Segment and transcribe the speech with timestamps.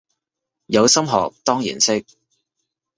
[0.65, 2.03] 有心學當然識